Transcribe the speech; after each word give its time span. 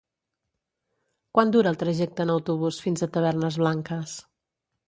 Quant 1.37 1.53
dura 1.57 1.73
el 1.73 1.77
trajecte 1.83 2.25
en 2.27 2.33
autobús 2.37 2.83
fins 2.87 3.07
a 3.09 3.13
Tavernes 3.19 3.63
Blanques? 3.65 4.19